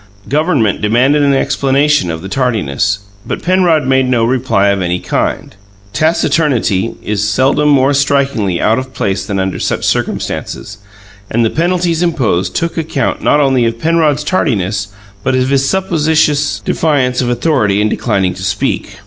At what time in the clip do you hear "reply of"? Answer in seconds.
4.23-4.81